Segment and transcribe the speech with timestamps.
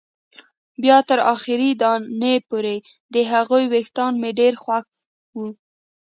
[0.83, 2.75] بیا تر اخري دانې پورې،
[3.13, 4.87] د هغې وېښتان مې ډېر خوښ
[5.37, 5.47] وو.